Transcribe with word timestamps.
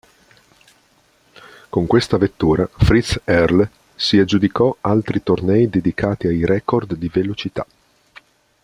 Con 1.69 1.85
questa 1.85 2.17
vettura 2.17 2.65
Fritz 2.65 3.21
Erle 3.23 3.69
si 3.93 4.17
aggiudicò 4.17 4.75
altri 4.81 5.21
tornei 5.21 5.69
dedicati 5.69 6.25
ai 6.25 6.43
record 6.43 6.95
di 6.95 7.07
velocità. 7.07 7.67